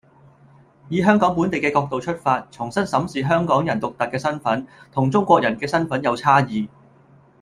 [0.89, 6.67] 以香港本地嘅角度出發，重新審視香港人獨特嘅身份，同中國人嘅身份有差異